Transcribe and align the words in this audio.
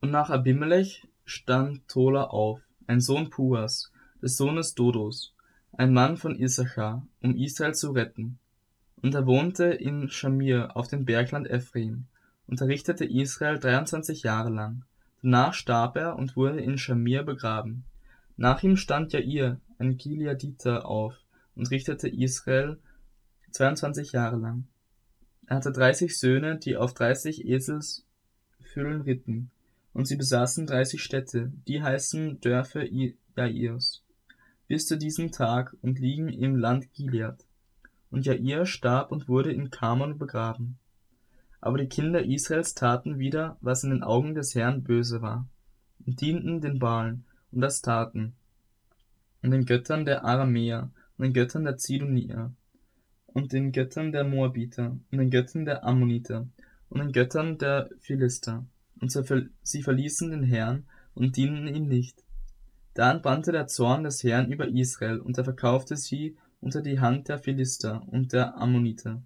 Und 0.00 0.10
nach 0.10 0.30
Abimelech 0.30 1.06
stand 1.24 1.86
Tola 1.88 2.24
auf, 2.24 2.60
ein 2.86 3.00
Sohn 3.00 3.30
Puas, 3.30 3.92
des 4.22 4.36
Sohnes 4.36 4.74
Dodos, 4.74 5.34
ein 5.72 5.92
Mann 5.92 6.16
von 6.16 6.38
Issachar, 6.38 7.06
um 7.20 7.36
Israel 7.36 7.74
zu 7.74 7.90
retten. 7.90 8.38
Und 9.02 9.14
er 9.14 9.26
wohnte 9.26 9.64
in 9.64 10.08
Schamir 10.08 10.76
auf 10.76 10.88
dem 10.88 11.04
Bergland 11.04 11.48
Ephraim, 11.48 12.06
unterrichtete 12.46 13.04
Israel 13.04 13.58
23 13.58 14.22
Jahre 14.22 14.50
lang. 14.50 14.84
Danach 15.22 15.54
starb 15.54 15.96
er 15.96 16.16
und 16.16 16.36
wurde 16.36 16.60
in 16.60 16.78
Schamir 16.78 17.22
begraben. 17.22 17.84
Nach 18.36 18.62
ihm 18.62 18.76
stand 18.76 19.12
Jair, 19.12 19.60
ein 19.78 19.96
Gileaditer, 19.96 20.86
auf 20.86 21.14
und 21.56 21.70
richtete 21.70 22.08
Israel 22.08 22.78
22 23.50 24.12
Jahre 24.12 24.36
lang. 24.36 24.68
Er 25.46 25.56
hatte 25.56 25.72
30 25.72 26.18
Söhne, 26.18 26.56
die 26.56 26.76
auf 26.76 26.94
30 26.94 27.46
Eselsfüllen 27.46 29.00
ritten, 29.02 29.50
und 29.98 30.06
sie 30.06 30.14
besaßen 30.14 30.64
30 30.64 31.02
Städte, 31.02 31.50
die 31.66 31.82
heißen 31.82 32.40
Dörfer 32.40 32.84
Jairs, 32.88 34.04
bis 34.68 34.86
zu 34.86 34.96
diesem 34.96 35.32
Tag 35.32 35.76
und 35.82 35.98
liegen 35.98 36.28
im 36.28 36.54
Land 36.54 36.92
Gilead. 36.92 37.44
Und 38.08 38.24
Jair 38.24 38.64
starb 38.64 39.10
und 39.10 39.26
wurde 39.26 39.52
in 39.52 39.72
Kamon 39.72 40.16
begraben. 40.16 40.78
Aber 41.60 41.78
die 41.78 41.88
Kinder 41.88 42.24
Israels 42.24 42.74
taten 42.74 43.18
wieder, 43.18 43.56
was 43.60 43.82
in 43.82 43.90
den 43.90 44.04
Augen 44.04 44.36
des 44.36 44.54
Herrn 44.54 44.84
böse 44.84 45.20
war, 45.20 45.48
und 46.06 46.20
dienten 46.20 46.60
den 46.60 46.78
Balen 46.78 47.24
und 47.50 47.60
das 47.60 47.82
taten, 47.82 48.36
und 49.42 49.50
den 49.50 49.66
Göttern 49.66 50.04
der 50.04 50.24
Aramäer 50.24 50.92
und 51.16 51.24
den 51.24 51.32
Göttern 51.32 51.64
der 51.64 51.76
Zidonier 51.76 52.52
und 53.26 53.52
den 53.52 53.72
Göttern 53.72 54.12
der 54.12 54.22
Moabiter 54.22 54.96
und 55.10 55.18
den 55.18 55.30
Göttern 55.30 55.64
der 55.64 55.84
Ammoniter 55.84 56.46
und 56.88 57.00
den 57.00 57.10
Göttern 57.10 57.58
der 57.58 57.90
Philister. 57.98 58.64
Und 59.00 59.12
sie 59.62 59.82
verließen 59.82 60.30
den 60.30 60.42
Herrn 60.42 60.84
und 61.14 61.36
dienten 61.36 61.68
ihm 61.68 61.86
nicht. 61.86 62.24
Da 62.94 63.12
entbrannte 63.12 63.52
der 63.52 63.68
Zorn 63.68 64.04
des 64.04 64.24
Herrn 64.24 64.50
über 64.50 64.66
Israel, 64.66 65.20
und 65.20 65.38
er 65.38 65.44
verkaufte 65.44 65.96
sie 65.96 66.36
unter 66.60 66.82
die 66.82 66.98
Hand 66.98 67.28
der 67.28 67.38
Philister 67.38 68.02
und 68.08 68.32
der 68.32 68.56
Ammoniter. 68.56 69.22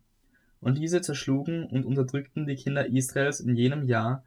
Und 0.61 0.79
diese 0.79 1.01
zerschlugen 1.01 1.65
und 1.65 1.85
unterdrückten 1.85 2.47
die 2.47 2.57
Kinder 2.57 2.87
Israels 2.87 3.41
in 3.41 3.57
jenem 3.57 3.85
Jahr 3.85 4.25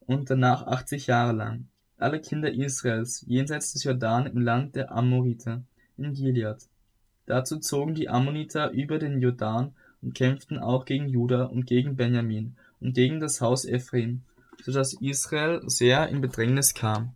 und 0.00 0.30
danach 0.30 0.66
achtzig 0.66 1.08
Jahre 1.08 1.32
lang, 1.32 1.66
alle 1.98 2.20
Kinder 2.20 2.52
Israels 2.52 3.24
jenseits 3.26 3.72
des 3.72 3.84
Jordan 3.84 4.26
im 4.26 4.40
Land 4.40 4.76
der 4.76 4.92
Amoriter, 4.92 5.62
in 5.96 6.12
Gilead. 6.12 6.58
Dazu 7.26 7.58
zogen 7.58 7.94
die 7.94 8.08
Ammoniter 8.08 8.70
über 8.70 8.98
den 8.98 9.20
Jordan 9.20 9.74
und 10.00 10.14
kämpften 10.14 10.58
auch 10.58 10.84
gegen 10.84 11.08
Juda 11.08 11.44
und 11.44 11.66
gegen 11.66 11.96
Benjamin 11.96 12.54
und 12.80 12.94
gegen 12.94 13.18
das 13.18 13.40
Haus 13.40 13.64
Ephraim, 13.64 14.22
so 14.64 14.72
dass 14.72 14.94
Israel 14.94 15.62
sehr 15.66 16.08
in 16.08 16.20
Bedrängnis 16.20 16.74
kam. 16.74 17.14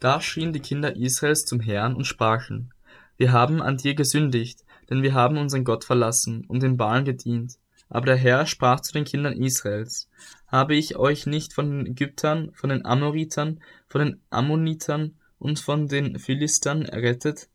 Da 0.00 0.20
schrien 0.20 0.52
die 0.52 0.60
Kinder 0.60 0.96
Israels 0.96 1.44
zum 1.44 1.60
Herrn 1.60 1.94
und 1.94 2.04
sprachen, 2.04 2.72
Wir 3.16 3.32
haben 3.32 3.62
an 3.62 3.76
dir 3.76 3.94
gesündigt, 3.94 4.64
denn 4.90 5.02
wir 5.02 5.14
haben 5.14 5.38
unseren 5.38 5.64
Gott 5.64 5.84
verlassen 5.84 6.44
und 6.46 6.62
den 6.62 6.76
Baalen 6.76 7.04
gedient. 7.04 7.58
Aber 7.88 8.06
der 8.06 8.16
Herr 8.16 8.46
sprach 8.46 8.80
zu 8.80 8.92
den 8.92 9.04
Kindern 9.04 9.34
Israels, 9.34 10.08
habe 10.46 10.74
ich 10.74 10.96
euch 10.96 11.26
nicht 11.26 11.52
von 11.52 11.70
den 11.70 11.86
Ägyptern, 11.86 12.50
von 12.54 12.70
den 12.70 12.84
Amoritern, 12.84 13.60
von 13.88 14.00
den 14.00 14.20
Ammonitern 14.30 15.16
und 15.38 15.58
von 15.60 15.88
den 15.88 16.18
Philistern 16.18 16.82
errettet? 16.82 17.48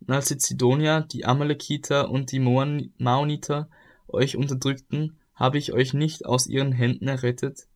Und 0.00 0.14
als 0.14 0.28
die 0.28 0.38
Zidonier, 0.38 1.02
die 1.02 1.24
Amalekiter 1.24 2.10
und 2.10 2.32
die 2.32 2.40
Maoniter 2.40 3.68
euch 4.08 4.36
unterdrückten, 4.36 5.18
habe 5.34 5.58
ich 5.58 5.72
euch 5.72 5.94
nicht 5.94 6.26
aus 6.26 6.46
ihren 6.46 6.72
Händen 6.72 7.08
errettet, 7.08 7.66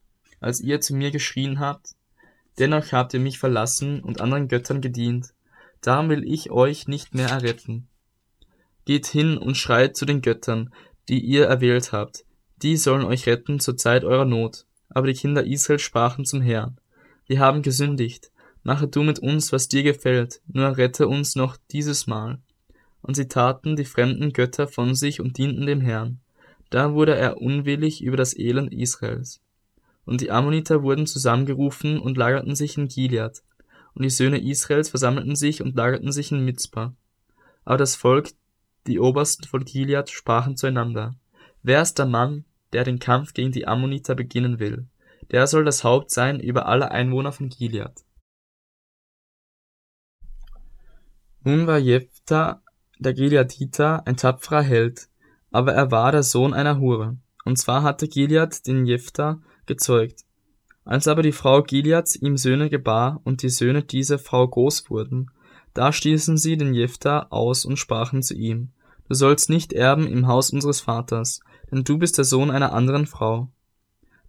als 0.45 0.61
ihr 0.61 0.81
zu 0.81 0.95
mir 0.95 1.11
geschrien 1.11 1.59
habt? 1.59 1.95
Dennoch 2.59 2.93
habt 2.93 3.15
ihr 3.15 3.21
mich 3.21 3.39
verlassen 3.39 4.01
und 4.01 4.21
anderen 4.21 4.49
Göttern 4.49 4.81
gedient. 4.81 5.35
Darum 5.81 6.09
will 6.09 6.23
ich 6.25 6.51
euch 6.51 6.87
nicht 6.87 7.15
mehr 7.15 7.29
erretten. 7.29 7.89
Geht 8.85 9.07
hin 9.07 9.39
und 9.39 9.57
schreit 9.57 9.97
zu 9.97 10.05
den 10.05 10.23
Göttern, 10.23 10.73
die 11.09 11.21
ihr 11.21 11.47
erwählt 11.47 11.93
habt, 11.93 12.25
die 12.63 12.77
sollen 12.77 13.05
euch 13.05 13.27
retten 13.27 13.61
zur 13.61 13.77
Zeit 13.77 14.05
eurer 14.05 14.25
Not. 14.25 14.67
Aber 14.89 15.07
die 15.07 15.15
Kinder 15.15 15.45
Israel 15.45 15.79
sprachen 15.79 16.25
zum 16.25 16.41
Herrn, 16.41 16.79
wir 17.27 17.41
haben 17.41 17.63
gesündigt, 17.63 18.31
mache 18.63 18.87
du 18.87 19.03
mit 19.03 19.19
uns, 19.19 19.53
was 19.53 19.69
dir 19.69 19.83
gefällt, 19.83 20.41
nur 20.47 20.77
rette 20.77 21.09
uns 21.09 21.37
noch 21.37 21.57
dieses 21.71 22.07
Mal. 22.07 22.39
Und 23.03 23.17
sie 23.17 23.29
taten 23.29 23.77
die 23.77 23.85
fremden 23.85 24.33
Götter 24.33 24.69
von 24.69 24.95
sich 24.95 25.21
und 25.21 25.37
dienten 25.37 25.67
dem 25.67 25.81
Herrn. 25.81 26.21
Da 26.71 26.95
wurde 26.95 27.15
er 27.15 27.41
unwillig 27.41 28.03
über 28.03 28.17
das 28.17 28.37
Elend 28.37 28.73
Israels. 28.73 29.41
Und 30.05 30.21
die 30.21 30.31
Ammoniter 30.31 30.83
wurden 30.83 31.07
zusammengerufen 31.07 31.99
und 31.99 32.17
lagerten 32.17 32.55
sich 32.55 32.77
in 32.77 32.89
Gilead. 32.89 33.43
Und 33.95 34.03
die 34.03 34.11
Söhne 34.11 34.39
Israels 34.39 34.91
versammelten 34.91 35.37
sich 35.37 35.63
und 35.63 35.77
lagerten 35.77 36.13
sich 36.13 36.33
in 36.33 36.45
Mizpah. 36.45 36.95
Aber 37.65 37.79
das 37.79 37.97
Volk 37.97 38.31
die 38.87 38.99
Obersten 38.99 39.45
von 39.45 39.65
Gilead 39.65 40.11
sprachen 40.11 40.57
zueinander, 40.57 41.15
wer 41.63 41.81
ist 41.81 41.99
der 41.99 42.07
Mann, 42.07 42.45
der 42.73 42.85
den 42.85 42.99
Kampf 42.99 43.33
gegen 43.33 43.53
die 43.53 43.67
Ammoniter 43.67 44.15
beginnen 44.15 44.59
will? 44.59 44.87
Der 45.31 45.47
soll 45.47 45.65
das 45.65 45.85
Haupt 45.85 46.11
sein 46.11 46.39
über 46.39 46.67
alle 46.67 46.91
Einwohner 46.91 47.33
von 47.33 47.49
Gilead. 47.49 48.05
Nun 51.43 51.67
war 51.67 51.79
Jephthah, 51.79 52.63
der 52.99 53.15
Gileaditer, 53.15 54.07
ein 54.07 54.17
tapferer 54.17 54.63
Held, 54.63 55.09
aber 55.51 55.73
er 55.73 55.91
war 55.91 56.13
der 56.13 56.23
Sohn 56.23 56.53
einer 56.53 56.79
Hure. 56.79 57.17
Und 57.45 57.59
zwar 57.59 57.83
hatte 57.83 58.09
Gilead 58.09 58.67
den 58.67 58.87
Jephthah 58.87 59.41
gezeugt. 59.67 60.25
Als 60.85 61.09
aber 61.09 61.23
die 61.23 61.33
Frau 61.33 61.63
Gileads 61.63 62.17
ihm 62.17 62.37
Söhne 62.37 62.69
gebar 62.69 63.21
und 63.25 63.43
die 63.43 63.49
Söhne 63.49 63.83
dieser 63.83 64.19
Frau 64.19 64.47
groß 64.47 64.91
wurden, 64.91 65.31
da 65.73 65.93
stießen 65.93 66.37
sie 66.37 66.57
den 66.57 66.75
Jephthah 66.75 67.27
aus 67.31 67.65
und 67.65 67.79
sprachen 67.79 68.23
zu 68.23 68.35
ihm, 68.35 68.71
Du 69.09 69.15
sollst 69.15 69.51
nicht 69.51 69.73
erben 69.73 70.07
im 70.07 70.27
Haus 70.27 70.51
unseres 70.51 70.81
Vaters, 70.81 71.41
denn 71.71 71.85
du 71.85 71.99
bist 71.99 72.17
der 72.17 72.25
Sohn 72.25 72.51
einer 72.51 72.73
anderen 72.73 73.07
Frau. 73.07 73.51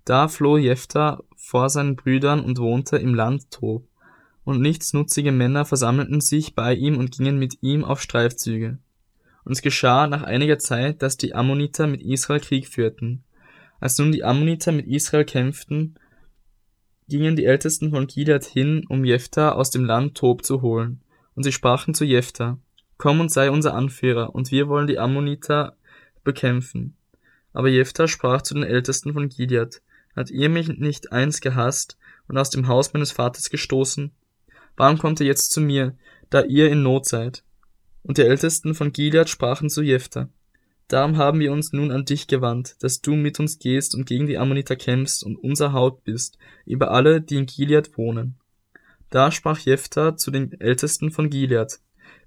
Da 0.03 0.27
floh 0.27 0.57
Jephthah 0.57 1.23
vor 1.35 1.69
seinen 1.69 1.95
Brüdern 1.95 2.41
und 2.41 2.59
wohnte 2.59 2.97
im 2.97 3.15
Land 3.15 3.51
Tob. 3.51 3.87
Und 4.43 4.61
nichtsnutzige 4.61 5.31
Männer 5.31 5.65
versammelten 5.65 6.21
sich 6.21 6.53
bei 6.53 6.75
ihm 6.75 6.97
und 6.97 7.17
gingen 7.17 7.39
mit 7.39 7.57
ihm 7.61 7.83
auf 7.83 8.01
Streifzüge. 8.01 8.77
Und 9.43 9.51
es 9.51 9.61
geschah 9.61 10.07
nach 10.07 10.23
einiger 10.23 10.59
Zeit, 10.59 11.01
dass 11.01 11.17
die 11.17 11.33
Ammoniter 11.33 11.87
mit 11.87 12.01
Israel 12.01 12.39
Krieg 12.39 12.67
führten. 12.67 13.23
Als 13.85 13.99
nun 13.99 14.11
die 14.11 14.23
Ammoniter 14.23 14.71
mit 14.71 14.87
Israel 14.87 15.25
kämpften, 15.25 15.93
gingen 17.07 17.35
die 17.35 17.45
Ältesten 17.45 17.91
von 17.91 18.07
Gilead 18.07 18.43
hin, 18.43 18.83
um 18.89 19.05
Jephthah 19.05 19.51
aus 19.51 19.69
dem 19.69 19.85
Land 19.85 20.17
Tob 20.17 20.43
zu 20.43 20.63
holen. 20.63 21.01
Und 21.35 21.43
sie 21.43 21.51
sprachen 21.51 21.93
zu 21.93 22.03
Jephthah, 22.03 22.57
Komm 22.97 23.19
und 23.19 23.31
sei 23.31 23.51
unser 23.51 23.75
Anführer, 23.75 24.33
und 24.33 24.49
wir 24.49 24.69
wollen 24.69 24.87
die 24.87 24.97
Ammoniter 24.97 25.77
bekämpfen. 26.23 26.97
Aber 27.53 27.69
Jephthah 27.69 28.07
sprach 28.07 28.41
zu 28.41 28.55
den 28.55 28.63
Ältesten 28.63 29.13
von 29.13 29.29
Gilead, 29.29 29.83
Hat 30.15 30.31
ihr 30.31 30.49
mich 30.49 30.67
nicht 30.67 31.11
eins 31.11 31.39
gehasst 31.39 31.95
und 32.27 32.39
aus 32.39 32.49
dem 32.49 32.67
Haus 32.67 32.91
meines 32.91 33.11
Vaters 33.11 33.51
gestoßen? 33.51 34.09
Warum 34.77 34.97
kommt 34.97 35.19
ihr 35.19 35.27
jetzt 35.27 35.51
zu 35.51 35.61
mir, 35.61 35.95
da 36.31 36.41
ihr 36.41 36.71
in 36.71 36.81
Not 36.81 37.05
seid? 37.05 37.43
Und 38.01 38.17
die 38.17 38.23
Ältesten 38.23 38.73
von 38.73 38.91
Gilead 38.91 39.29
sprachen 39.29 39.69
zu 39.69 39.83
Jephthah, 39.83 40.27
Darum 40.87 41.17
haben 41.17 41.39
wir 41.39 41.51
uns 41.51 41.73
nun 41.73 41.91
an 41.91 42.05
dich 42.05 42.27
gewandt, 42.27 42.75
dass 42.79 43.01
du 43.01 43.15
mit 43.15 43.39
uns 43.39 43.57
gehst 43.57 43.95
und 43.95 44.05
gegen 44.05 44.27
die 44.27 44.37
Ammoniter 44.37 44.75
kämpfst 44.75 45.23
und 45.23 45.37
unser 45.37 45.73
Haut 45.73 46.03
bist, 46.03 46.37
über 46.65 46.91
alle, 46.91 47.21
die 47.21 47.37
in 47.37 47.47
Gilead 47.47 47.97
wohnen. 47.97 48.35
Da 49.09 49.31
sprach 49.31 49.57
Jephthah 49.57 50.15
zu 50.15 50.29
den 50.29 50.59
Ältesten 50.59 51.09
von 51.09 51.29
Gilead, 51.29 51.79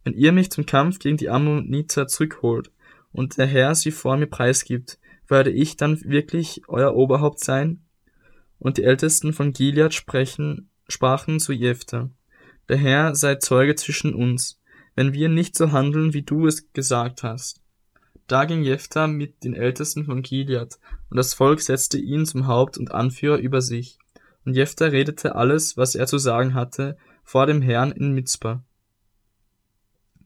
wenn 0.03 0.15
ihr 0.15 0.33
mich 0.33 0.51
zum 0.51 0.67
Kampf 0.67 0.99
gegen 0.99 1.17
die 1.17 1.29
Ammoniter 1.29 2.09
zurückholt 2.09 2.73
und 3.13 3.39
der 3.39 3.47
Herr 3.47 3.75
sie 3.75 3.93
vor 3.93 4.17
mir 4.17 4.27
preisgibt, 4.27 4.99
werde 5.29 5.51
ich 5.51 5.77
dann 5.77 6.01
wirklich 6.03 6.63
euer 6.69 6.95
Oberhaupt 6.95 7.41
sein? 7.45 7.85
Und 8.59 8.79
die 8.79 8.85
Ältesten 8.85 9.33
von 9.33 9.53
Gilead 9.53 9.95
sprechen, 9.95 10.71
sprachen 10.89 11.39
zu 11.39 11.53
Jephthah, 11.53 12.11
der 12.69 12.77
Herr 12.77 13.15
sei 13.15 13.37
Zeuge 13.37 13.77
zwischen 13.77 14.15
uns, 14.15 14.61
wenn 14.97 15.13
wir 15.13 15.29
nicht 15.29 15.57
so 15.57 15.71
handeln, 15.71 16.13
wie 16.13 16.23
du 16.23 16.47
es 16.47 16.73
gesagt 16.73 17.23
hast. 17.23 17.61
Da 18.29 18.45
ging 18.45 18.63
Jephthah 18.63 19.07
mit 19.07 19.43
den 19.43 19.55
Ältesten 19.55 20.05
von 20.05 20.21
Gilead, 20.21 20.79
und 21.09 21.17
das 21.17 21.33
Volk 21.33 21.63
setzte 21.63 21.99
ihn 21.99 22.27
zum 22.27 22.47
Haupt 22.47 22.77
und 22.77 22.93
Anführer 22.93 23.39
über 23.39 23.63
sich. 23.63 23.99
Und 24.45 24.55
Jephthah 24.55 24.87
redete 24.87 25.35
alles, 25.35 25.79
was 25.79 25.95
er 25.95 26.07
zu 26.07 26.19
sagen 26.19 26.53
hatte, 26.53 26.99
vor 27.25 27.47
dem 27.47 27.63
Herrn 27.63 27.91
in 27.91 28.13
Mizpah. 28.13 28.63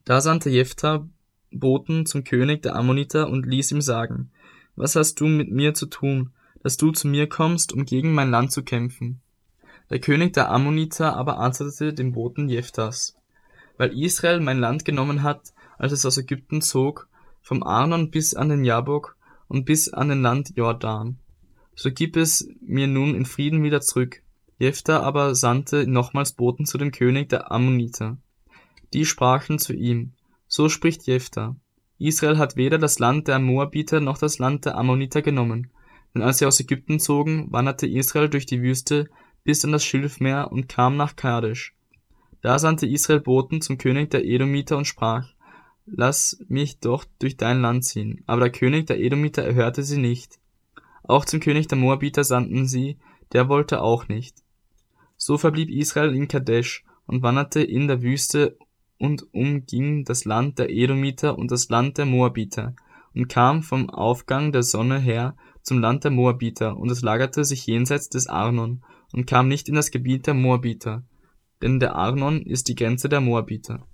Da 0.05 0.21
sandte 0.21 0.51
Jephthah 0.51 1.09
Boten 1.53 2.05
zum 2.05 2.25
König 2.25 2.63
der 2.63 2.75
Ammoniter 2.75 3.29
und 3.29 3.47
ließ 3.47 3.71
ihm 3.71 3.81
sagen, 3.81 4.33
was 4.75 4.97
hast 4.97 5.21
du 5.21 5.27
mit 5.27 5.51
mir 5.51 5.75
zu 5.75 5.87
tun, 5.87 6.33
dass 6.63 6.77
du 6.77 6.91
zu 6.91 7.07
mir 7.07 7.29
kommst, 7.29 7.73
um 7.73 7.85
gegen 7.85 8.15
mein 8.15 8.31
Land 8.31 8.51
zu 8.51 8.65
kämpfen? 8.65 9.21
Der 9.91 10.01
König 10.01 10.33
der 10.33 10.51
Ammoniter 10.51 11.15
aber 11.17 11.39
antwortete 11.39 11.93
dem 11.93 12.13
Boten 12.13 12.49
Jephthahs, 12.49 13.17
weil 13.77 13.97
Israel 13.97 14.41
mein 14.41 14.59
Land 14.59 14.85
genommen 14.85 15.23
hat, 15.23 15.53
als 15.79 15.93
es 15.93 16.05
aus 16.05 16.19
Ägypten 16.19 16.63
zog, 16.63 17.09
vom 17.43 17.63
Arnon 17.63 18.11
bis 18.11 18.35
an 18.35 18.49
den 18.49 18.65
Jabok 18.65 19.17
und 19.49 19.65
bis 19.65 19.93
an 19.93 20.09
den 20.09 20.23
Land 20.23 20.55
Jordan 20.57 21.19
so 21.75 21.91
gib 21.91 22.17
es 22.17 22.49
mir 22.61 22.87
nun 22.87 23.15
in 23.15 23.25
Frieden 23.25 23.63
wieder 23.63 23.81
zurück. 23.81 24.23
Jephthah 24.59 25.01
aber 25.01 25.35
sandte 25.35 25.87
nochmals 25.87 26.33
Boten 26.33 26.67
zu 26.67 26.79
dem 26.79 26.93
König 26.93 27.29
der 27.29 27.51
Ammoniter. 27.51 28.19
Die 28.93 29.05
sprachen 29.05 29.59
zu 29.59 29.73
ihm, 29.73 30.13
so 30.47 30.69
spricht 30.69 31.07
Jephthah, 31.07 31.57
Israel 31.99 32.39
hat 32.39 32.57
weder 32.57 32.79
das 32.79 32.99
Land 32.99 33.29
der 33.29 33.39
Moabiter 33.39 34.01
noch 34.01 34.19
das 34.19 34.39
Land 34.39 34.65
der 34.65 34.77
Ammoniter 34.77 35.23
genommen. 35.23 35.71
Denn 36.15 36.23
als 36.23 36.39
sie 36.39 36.47
aus 36.47 36.61
Ägypten 36.61 37.01
zogen, 37.01 37.51
wanderte 37.51 37.87
Israel 37.87 38.29
durch 38.29 38.45
die 38.45 38.61
Wüste 38.61 39.09
bis 39.45 39.65
an 39.65 39.73
das 39.73 39.85
Schilfmeer 39.85 40.53
und 40.53 40.69
kam 40.69 40.97
nach 40.97 41.17
Kadesh. 41.17 41.75
Da 42.43 42.59
sandte 42.59 42.87
Israel 42.87 43.21
Boten 43.21 43.61
zum 43.61 43.79
König 43.79 44.11
der 44.11 44.25
Edomiter 44.25 44.77
und 44.77 44.87
sprach, 44.87 45.29
Lass 45.95 46.43
mich 46.49 46.81
doch 46.81 47.05
durch 47.19 47.37
dein 47.37 47.61
Land 47.61 47.85
ziehen. 47.85 48.23
Aber 48.27 48.41
der 48.41 48.51
König 48.51 48.87
der 48.87 48.99
Edomiter 48.99 49.43
erhörte 49.43 49.83
sie 49.83 49.99
nicht. 49.99 50.39
Auch 51.03 51.27
zum 51.27 51.41
König 51.41 51.69
der 51.69 51.77
Moabiter 51.77 52.25
sandten 52.25 52.67
sie, 52.67 52.97
der 53.33 53.51
wollte 53.51 53.83
auch 53.83 54.09
nicht. 54.09 54.37
So 55.19 55.37
verblieb 55.37 55.69
Israel 55.69 56.15
in 56.15 56.29
Kadesh 56.29 56.85
und 57.07 57.23
wanderte 57.23 57.63
in 57.63 57.89
der 57.89 58.01
Wüste 58.01 58.57
und 58.99 59.35
umging 59.35 60.05
das 60.05 60.25
Land 60.25 60.59
der 60.59 60.71
Edomiter 60.71 61.37
und 61.37 61.51
das 61.51 61.69
Land 61.69 61.99
der 61.99 62.07
Moabiter 62.07 62.75
und 63.15 63.29
kam 63.29 63.63
vom 63.63 63.91
Aufgang 63.91 64.51
der 64.51 64.63
Sonne 64.63 64.99
her 64.99 65.37
zum 65.61 65.79
Land 65.79 66.05
der 66.05 66.11
Moabiter 66.11 66.79
und 66.79 66.91
es 66.91 67.03
lagerte 67.03 67.45
sich 67.45 67.67
jenseits 67.67 68.09
des 68.09 68.29
Arnon 68.29 68.83
und 69.13 69.27
kam 69.27 69.49
nicht 69.49 69.69
in 69.69 69.75
das 69.75 69.91
Gebiet 69.91 70.27
der 70.27 70.35
Moabiter, 70.35 71.05
denn 71.61 71.81
der 71.81 71.95
Arnon 71.97 72.41
ist 72.41 72.69
die 72.69 72.75
Grenze 72.75 73.11
der 73.11 73.21
Moabiter. 73.21 73.87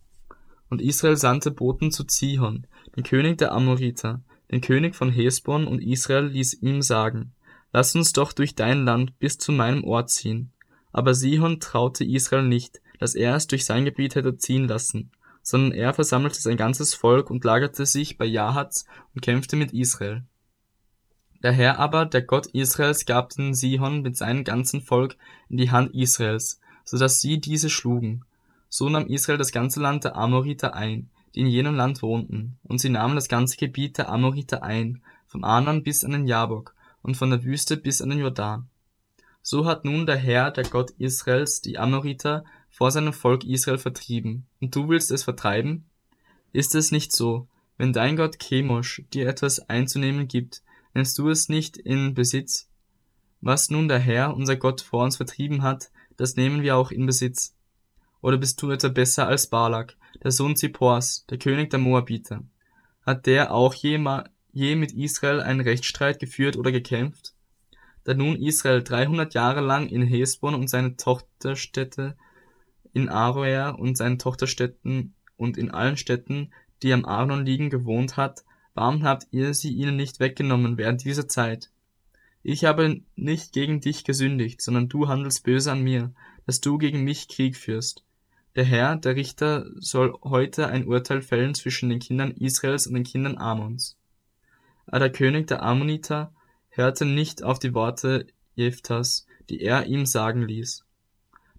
Und 0.70 0.82
Israel 0.82 1.16
sandte 1.16 1.50
Boten 1.50 1.90
zu 1.90 2.04
Zihon, 2.04 2.66
den 2.96 3.02
König 3.02 3.38
der 3.38 3.52
Amoriter, 3.52 4.20
den 4.50 4.60
König 4.60 4.94
von 4.94 5.10
Hesbon, 5.10 5.66
und 5.66 5.82
Israel 5.82 6.26
ließ 6.26 6.54
ihm 6.62 6.82
sagen, 6.82 7.32
Lass 7.72 7.94
uns 7.94 8.12
doch 8.12 8.32
durch 8.32 8.54
dein 8.54 8.84
Land 8.84 9.18
bis 9.18 9.38
zu 9.38 9.52
meinem 9.52 9.84
Ort 9.84 10.10
ziehen. 10.10 10.52
Aber 10.92 11.14
Sihon 11.14 11.60
traute 11.60 12.04
Israel 12.04 12.44
nicht, 12.44 12.80
dass 12.98 13.14
er 13.14 13.34
es 13.36 13.46
durch 13.46 13.64
sein 13.64 13.84
Gebiet 13.84 14.14
hätte 14.14 14.36
ziehen 14.36 14.66
lassen, 14.66 15.12
sondern 15.42 15.72
er 15.72 15.94
versammelte 15.94 16.40
sein 16.40 16.56
ganzes 16.56 16.94
Volk 16.94 17.30
und 17.30 17.44
lagerte 17.44 17.86
sich 17.86 18.16
bei 18.16 18.24
Jahatz 18.24 18.86
und 19.14 19.20
kämpfte 19.20 19.56
mit 19.56 19.72
Israel. 19.72 20.24
Der 21.42 21.52
Herr 21.52 21.78
aber, 21.78 22.04
der 22.06 22.22
Gott 22.22 22.48
Israels, 22.48 23.06
gab 23.06 23.30
den 23.30 23.54
Sihon 23.54 24.02
mit 24.02 24.16
seinem 24.16 24.44
ganzen 24.44 24.80
Volk 24.80 25.16
in 25.48 25.58
die 25.58 25.70
Hand 25.70 25.94
Israels, 25.94 26.60
so 26.84 26.98
dass 26.98 27.20
sie 27.20 27.38
diese 27.38 27.70
schlugen. 27.70 28.24
So 28.68 28.88
nahm 28.88 29.06
Israel 29.06 29.38
das 29.38 29.52
ganze 29.52 29.80
Land 29.80 30.04
der 30.04 30.16
Amoriter 30.16 30.74
ein, 30.74 31.10
die 31.34 31.40
in 31.40 31.46
jenem 31.46 31.74
Land 31.74 32.02
wohnten, 32.02 32.58
und 32.62 32.80
sie 32.80 32.88
nahmen 32.88 33.14
das 33.14 33.28
ganze 33.28 33.56
Gebiet 33.56 33.98
der 33.98 34.08
Amoriter 34.08 34.62
ein, 34.62 35.02
vom 35.26 35.44
Arnon 35.44 35.82
bis 35.82 36.04
an 36.04 36.12
den 36.12 36.26
Jabok 36.26 36.74
und 37.02 37.16
von 37.16 37.30
der 37.30 37.44
Wüste 37.44 37.76
bis 37.76 38.02
an 38.02 38.10
den 38.10 38.20
Jordan. 38.20 38.68
So 39.42 39.66
hat 39.66 39.84
nun 39.84 40.04
der 40.04 40.16
Herr, 40.16 40.50
der 40.50 40.64
Gott 40.64 40.90
Israels, 40.98 41.60
die 41.60 41.78
Amoriter 41.78 42.44
vor 42.70 42.90
seinem 42.90 43.12
Volk 43.12 43.44
Israel 43.44 43.78
vertrieben, 43.78 44.46
und 44.60 44.74
du 44.74 44.88
willst 44.88 45.10
es 45.10 45.24
vertreiben? 45.24 45.86
Ist 46.52 46.74
es 46.74 46.92
nicht 46.92 47.12
so, 47.12 47.48
wenn 47.76 47.92
dein 47.92 48.16
Gott 48.16 48.38
Chemosh 48.38 49.04
dir 49.12 49.28
etwas 49.28 49.60
einzunehmen 49.70 50.28
gibt, 50.28 50.62
nimmst 50.94 51.16
du 51.18 51.28
es 51.30 51.48
nicht 51.48 51.76
in 51.76 52.14
Besitz? 52.14 52.68
Was 53.40 53.70
nun 53.70 53.88
der 53.88 54.00
Herr, 54.00 54.34
unser 54.34 54.56
Gott, 54.56 54.80
vor 54.80 55.04
uns 55.04 55.16
vertrieben 55.16 55.62
hat, 55.62 55.90
das 56.16 56.36
nehmen 56.36 56.62
wir 56.62 56.76
auch 56.76 56.90
in 56.90 57.06
Besitz. 57.06 57.54
Oder 58.20 58.36
bist 58.36 58.60
du 58.62 58.70
etwa 58.70 58.88
besser 58.88 59.28
als 59.28 59.46
Balak, 59.46 59.96
der 60.22 60.30
Sohn 60.30 60.56
Zippors, 60.56 61.24
der 61.30 61.38
König 61.38 61.70
der 61.70 61.78
Moabiter? 61.78 62.42
Hat 63.06 63.26
der 63.26 63.52
auch 63.52 63.74
je, 63.74 63.98
je 64.52 64.76
mit 64.76 64.92
Israel 64.92 65.40
einen 65.40 65.60
Rechtsstreit 65.60 66.18
geführt 66.18 66.56
oder 66.56 66.72
gekämpft? 66.72 67.34
Da 68.04 68.14
nun 68.14 68.36
Israel 68.36 68.82
300 68.82 69.34
Jahre 69.34 69.60
lang 69.60 69.88
in 69.88 70.02
Hesbon 70.02 70.54
und 70.54 70.68
seine 70.68 70.96
Tochterstädte 70.96 72.16
in 72.92 73.08
Aroer 73.08 73.76
und 73.78 73.96
seinen 73.96 74.18
Tochterstädten 74.18 75.14
und 75.36 75.56
in 75.56 75.70
allen 75.70 75.96
Städten, 75.96 76.50
die 76.82 76.92
am 76.92 77.04
Arnon 77.04 77.44
liegen, 77.44 77.70
gewohnt 77.70 78.16
hat, 78.16 78.44
warum 78.74 79.04
habt 79.04 79.26
ihr 79.30 79.54
sie 79.54 79.72
ihnen 79.72 79.96
nicht 79.96 80.20
weggenommen 80.20 80.78
während 80.78 81.04
dieser 81.04 81.28
Zeit? 81.28 81.70
Ich 82.42 82.64
habe 82.64 83.02
nicht 83.14 83.52
gegen 83.52 83.80
dich 83.80 84.04
gesündigt, 84.04 84.62
sondern 84.62 84.88
du 84.88 85.08
handelst 85.08 85.44
böse 85.44 85.72
an 85.72 85.82
mir, 85.82 86.12
dass 86.46 86.60
du 86.60 86.78
gegen 86.78 87.04
mich 87.04 87.28
Krieg 87.28 87.56
führst. 87.56 88.04
Der 88.58 88.64
Herr, 88.64 88.96
der 88.96 89.14
Richter, 89.14 89.66
soll 89.76 90.18
heute 90.24 90.66
ein 90.66 90.88
Urteil 90.88 91.22
fällen 91.22 91.54
zwischen 91.54 91.90
den 91.90 92.00
Kindern 92.00 92.32
Israels 92.32 92.88
und 92.88 92.94
den 92.94 93.04
Kindern 93.04 93.38
Ammons. 93.38 93.96
Aber 94.86 94.98
der 94.98 95.12
König 95.12 95.46
der 95.46 95.62
Ammoniter 95.62 96.32
hörte 96.70 97.04
nicht 97.04 97.44
auf 97.44 97.60
die 97.60 97.72
Worte 97.72 98.26
Jephthas, 98.56 99.26
die 99.48 99.60
er 99.60 99.86
ihm 99.86 100.06
sagen 100.06 100.42
ließ. 100.42 100.84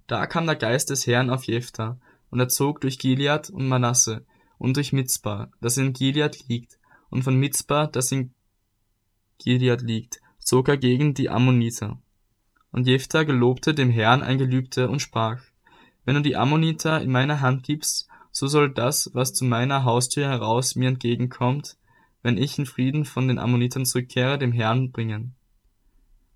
Da 0.08 0.28
kam 0.28 0.46
der 0.46 0.58
Geist 0.58 0.90
des 0.90 1.08
Herrn 1.08 1.30
auf 1.30 1.46
Jephthah, 1.46 1.98
und 2.32 2.42
er 2.42 2.50
zog 2.50 2.82
durch 2.82 3.00
Gilead 3.00 3.50
und 3.50 3.70
Manasse 3.70 4.26
und 4.58 4.76
durch 4.76 4.92
Mitzbah, 4.92 5.50
das 5.62 5.78
in 5.78 5.94
Gilead 5.94 6.50
liegt, 6.50 6.80
und 7.10 7.24
von 7.24 7.38
Mitzbah, 7.38 7.88
das 7.88 8.12
in 8.12 8.34
Gilead 9.38 9.84
liegt, 9.84 10.20
zog 10.40 10.68
er 10.68 10.76
gegen 10.76 11.14
die 11.14 11.30
Ammoniter. 11.30 11.98
Und 12.74 12.88
Jephthah 12.88 13.24
gelobte 13.24 13.74
dem 13.74 13.90
Herrn 13.90 14.22
ein 14.22 14.38
Gelübde 14.38 14.90
und 14.90 15.02
sprach, 15.02 15.42
wenn 16.06 16.16
du 16.16 16.22
die 16.22 16.36
Ammoniter 16.36 17.02
in 17.02 17.12
meine 17.12 17.42
Hand 17.42 17.64
gibst, 17.64 18.08
so 18.32 18.48
soll 18.48 18.70
das, 18.70 19.12
was 19.14 19.34
zu 19.34 19.46
meiner 19.46 19.84
Haustür 19.84 20.28
heraus 20.28 20.76
mir 20.76 20.90
entgegenkommt, 20.90 21.78
wenn 22.22 22.38
ich 22.38 22.58
in 22.60 22.66
Frieden 22.66 23.06
von 23.06 23.28
den 23.28 23.40
Ammonitern 23.40 23.86
zurückkehre, 23.86 24.38
dem 24.38 24.52
Herrn 24.52 24.92
bringen. 24.92 25.36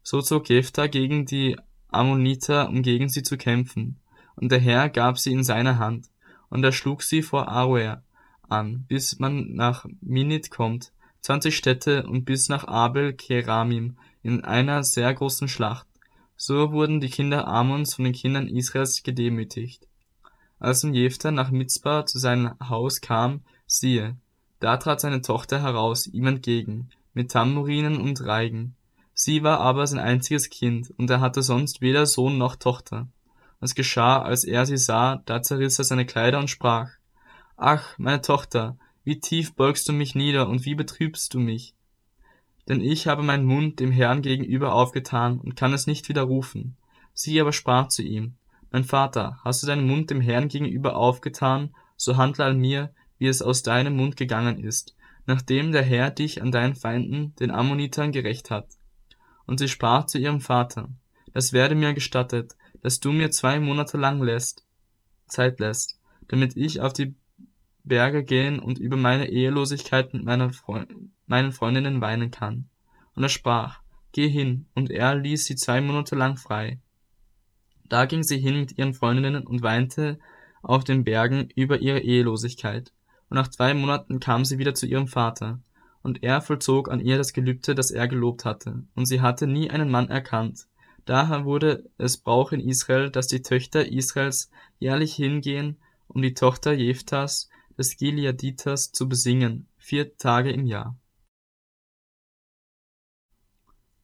So 0.02 0.22
zog 0.22 0.50
Jephthah 0.50 0.88
gegen 0.88 1.26
die 1.26 1.58
Ammoniter, 1.90 2.70
um 2.70 2.82
gegen 2.82 3.10
sie 3.10 3.24
zu 3.24 3.38
kämpfen. 3.38 4.00
Und 4.36 4.52
der 4.52 4.60
Herr 4.60 4.90
gab 4.90 5.20
sie 5.20 5.32
in 5.32 5.44
seine 5.44 5.78
Hand, 5.78 6.10
und 6.50 6.64
er 6.64 6.72
schlug 6.72 7.04
sie 7.04 7.22
vor 7.22 7.48
Aroer 7.48 8.04
an, 8.50 8.86
bis 8.88 9.20
man 9.20 9.54
nach 9.54 9.86
Minit 10.02 10.52
kommt, 10.52 10.92
zwanzig 11.22 11.56
Städte 11.56 12.06
und 12.06 12.26
bis 12.26 12.50
nach 12.50 12.68
Abel 12.68 13.14
Keramim 13.14 13.98
in 14.22 14.44
einer 14.44 14.84
sehr 14.84 15.14
großen 15.14 15.48
Schlacht. 15.48 15.88
So 16.36 16.72
wurden 16.72 17.00
die 17.00 17.10
Kinder 17.10 17.48
Ammons 17.48 17.96
von 17.96 18.06
den 18.06 18.14
Kindern 18.14 18.48
Israels 18.48 19.04
gedemütigt. 19.04 19.88
Als 20.60 20.84
nun 20.84 20.94
Jephthah 20.94 21.32
nach 21.32 21.52
Mitzbah 21.52 22.06
zu 22.06 22.20
seinem 22.20 22.56
Haus 22.60 23.02
kam, 23.02 23.42
siehe, 23.68 24.16
da 24.60 24.78
trat 24.78 25.02
seine 25.02 25.22
Tochter 25.22 25.62
heraus 25.62 26.08
ihm 26.08 26.26
entgegen, 26.28 26.90
mit 27.14 27.32
Tamburinen 27.32 28.00
und 28.00 28.22
Reigen. 28.22 28.76
Sie 29.14 29.44
war 29.44 29.60
aber 29.60 29.86
sein 29.88 30.00
einziges 30.00 30.50
Kind, 30.50 30.94
und 30.98 31.10
er 31.10 31.22
hatte 31.22 31.44
sonst 31.44 31.82
weder 31.82 32.06
Sohn 32.06 32.38
noch 32.38 32.56
Tochter. 32.56 33.08
Es 33.60 33.76
geschah, 33.76 34.22
als 34.22 34.44
er 34.44 34.66
sie 34.66 34.78
sah, 34.78 35.22
da 35.26 35.42
zerriss 35.42 35.80
er 35.80 35.86
seine 35.86 36.06
Kleider 36.06 36.40
und 36.40 36.50
sprach, 36.50 36.90
Ach, 37.56 37.98
meine 37.98 38.22
Tochter, 38.22 38.78
wie 39.04 39.20
tief 39.20 39.54
beugst 39.54 39.88
du 39.88 39.94
mich 39.94 40.16
nieder 40.16 40.48
und 40.48 40.66
wie 40.66 40.76
betrübst 40.76 41.34
du 41.34 41.40
mich? 41.40 41.76
Denn 42.68 42.82
ich 42.82 43.08
habe 43.08 43.24
meinen 43.24 43.46
Mund 43.46 43.80
dem 43.80 43.92
Herrn 43.92 44.22
gegenüber 44.22 44.74
aufgetan 44.74 45.40
und 45.40 45.56
kann 45.56 45.74
es 45.74 45.88
nicht 45.88 46.08
widerrufen. 46.08 46.78
Sie 47.14 47.40
aber 47.40 47.52
sprach 47.52 47.90
zu 47.90 48.02
ihm, 48.02 48.36
Mein 48.72 48.86
Vater, 48.86 49.40
hast 49.44 49.62
du 49.62 49.68
deinen 49.68 49.88
Mund 49.88 50.10
dem 50.10 50.22
Herrn 50.22 50.48
gegenüber 50.48 50.96
aufgetan, 50.96 51.76
so 51.98 52.18
handle 52.18 52.46
an 52.46 52.58
mir, 52.58 52.94
wie 53.18 53.28
es 53.28 53.42
aus 53.42 53.64
deinem 53.64 53.96
Mund 53.96 54.18
gegangen 54.18 54.64
ist, 54.64 54.96
nachdem 55.26 55.72
der 55.72 55.84
Herr 55.84 56.10
dich 56.10 56.42
an 56.42 56.52
deinen 56.52 56.76
Feinden, 56.76 57.36
den 57.36 57.52
Ammonitern, 57.52 58.12
gerecht 58.12 58.50
hat. 58.50 58.68
Und 59.46 59.60
sie 59.60 59.68
sprach 59.68 60.06
zu 60.06 60.18
ihrem 60.18 60.42
Vater, 60.42 60.90
es 61.34 61.54
werde 61.54 61.76
mir 61.76 61.94
gestattet, 61.94 62.56
dass 62.82 63.00
du 63.00 63.12
mir 63.12 63.32
zwei 63.32 63.60
Monate 63.60 63.98
lang 63.98 64.22
lässt, 64.22 64.66
Zeit 65.28 65.60
lässt, 65.60 66.00
damit 66.28 66.56
ich 66.58 66.82
auf 66.82 66.94
die 66.94 67.16
Berge 67.84 68.24
gehen 68.24 68.60
und 68.60 68.80
über 68.80 68.98
meine 68.98 69.30
Ehelosigkeit 69.30 70.14
mit 70.14 70.24
meiner 70.24 70.52
Freund 70.54 70.94
meinen 71.28 71.52
Freundinnen 71.52 72.02
weinen 72.02 72.32
kann. 72.32 72.70
Und 73.16 73.24
er 73.24 73.30
sprach, 73.30 73.82
Geh 74.12 74.30
hin, 74.30 74.68
und 74.76 74.92
er 74.92 75.16
ließ 75.16 75.46
sie 75.46 75.56
zwei 75.56 75.82
Monate 75.82 76.16
lang 76.16 76.38
frei. 76.38 76.80
Da 77.90 78.06
ging 78.06 78.24
sie 78.24 78.38
hin 78.38 78.60
mit 78.60 78.78
ihren 78.78 78.94
Freundinnen 78.94 79.46
und 79.46 79.64
weinte 79.64 80.20
auf 80.62 80.84
den 80.84 81.04
Bergen 81.04 81.50
über 81.56 81.80
ihre 81.80 82.00
Ehelosigkeit. 82.00 82.92
Und 83.30 83.36
nach 83.36 83.48
zwei 83.48 83.74
Monaten 83.74 84.20
kam 84.20 84.46
sie 84.46 84.60
wieder 84.60 84.76
zu 84.76 84.86
ihrem 84.86 85.08
Vater 85.08 85.60
und 86.04 86.22
er 86.22 86.42
vollzog 86.42 86.92
an 86.92 87.00
ihr 87.00 87.18
das 87.18 87.34
Gelübde, 87.34 87.74
das 87.74 87.90
er 87.90 88.08
gelobt 88.08 88.46
hatte, 88.46 88.84
und 88.94 89.06
sie 89.06 89.22
hatte 89.22 89.48
nie 89.48 89.72
einen 89.72 89.90
Mann 89.90 90.10
erkannt. 90.10 90.68
Daher 91.06 91.46
wurde 91.46 91.90
es 91.98 92.18
Brauch 92.18 92.52
in 92.52 92.60
Israel, 92.60 93.10
dass 93.10 93.28
die 93.28 93.42
Töchter 93.42 93.90
Israels 93.90 94.52
jährlich 94.80 95.16
hingehen, 95.16 95.78
um 96.08 96.22
die 96.22 96.34
Tochter 96.34 96.74
Jephthas, 96.74 97.50
des 97.78 97.98
Gileaditers, 97.98 98.92
zu 98.92 99.10
besingen, 99.10 99.68
vier 99.78 100.16
Tage 100.18 100.52
im 100.52 100.66
Jahr. 100.66 100.96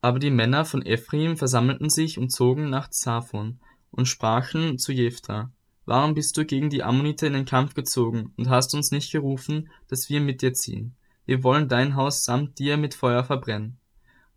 Aber 0.02 0.20
die 0.20 0.32
Männer 0.32 0.66
von 0.66 0.86
Ephraim 0.86 1.36
versammelten 1.36 1.90
sich 1.90 2.18
und 2.18 2.30
zogen 2.30 2.70
nach 2.70 2.90
Zaphon 2.90 3.60
und 3.92 4.08
sprachen 4.08 4.78
zu 4.78 4.92
Jephthah, 4.92 5.52
Warum 5.86 6.14
bist 6.14 6.38
du 6.38 6.46
gegen 6.46 6.70
die 6.70 6.84
Ammoniter 6.84 7.26
in 7.26 7.34
den 7.34 7.46
Kampf 7.46 7.74
gezogen 7.74 8.32
und 8.38 8.48
hast 8.48 8.76
uns 8.76 8.92
nicht 8.92 9.12
gerufen, 9.12 9.70
dass 9.88 10.10
wir 10.10 10.22
mit 10.22 10.44
dir 10.44 10.54
ziehen? 10.54 10.94
Wir 11.26 11.44
wollen 11.44 11.68
dein 11.68 11.96
Haus 11.96 12.24
samt 12.24 12.60
dir 12.60 12.78
mit 12.78 12.94
Feuer 12.94 13.24
verbrennen. 13.24 13.78